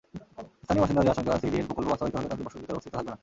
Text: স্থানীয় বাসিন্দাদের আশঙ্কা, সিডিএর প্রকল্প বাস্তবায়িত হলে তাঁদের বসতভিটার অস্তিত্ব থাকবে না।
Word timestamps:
স্থানীয় 0.63 0.83
বাসিন্দাদের 0.83 1.13
আশঙ্কা, 1.15 1.33
সিডিএর 1.41 1.67
প্রকল্প 1.69 1.87
বাস্তবায়িত 1.91 2.15
হলে 2.17 2.29
তাঁদের 2.31 2.45
বসতভিটার 2.45 2.77
অস্তিত্ব 2.77 2.97
থাকবে 2.97 3.09
না। 3.11 3.17